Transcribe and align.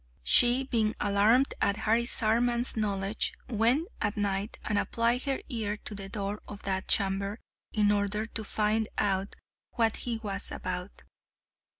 She, 0.23 0.63
being 0.63 0.95
alarmed 0.99 1.53
at 1.61 1.77
Harisarman's 1.77 2.75
knowledge, 2.75 3.33
went 3.47 3.87
at 4.01 4.17
night 4.17 4.57
and 4.63 4.79
applied 4.79 5.21
her 5.25 5.39
ear 5.47 5.77
to 5.77 5.93
the 5.93 6.09
door 6.09 6.41
of 6.47 6.63
that 6.63 6.87
chamber 6.87 7.39
in 7.71 7.91
order 7.91 8.25
to 8.25 8.43
find 8.43 8.89
out 8.97 9.35
what 9.73 9.97
he 9.97 10.17
was 10.17 10.51
about. 10.51 11.03